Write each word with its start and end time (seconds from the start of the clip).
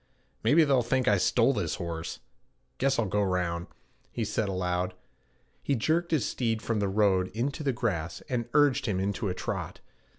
'Maybe 0.43 0.63
they'll 0.63 0.81
think 0.81 1.07
I 1.07 1.17
stole 1.19 1.53
this 1.53 1.75
horse. 1.75 2.21
Guess 2.79 2.97
I'll 2.97 3.05
go 3.05 3.21
round,' 3.21 3.67
he 4.11 4.25
said 4.25 4.49
aloud. 4.49 4.95
He 5.61 5.75
jerked 5.75 6.09
his 6.09 6.25
steed 6.25 6.59
from 6.59 6.79
the 6.79 6.89
road 6.89 7.27
into 7.35 7.61
the 7.61 7.71
grass, 7.71 8.21
and 8.21 8.49
urged 8.55 8.87
him 8.87 8.99
into 8.99 9.29
a 9.29 9.35
trot. 9.35 9.79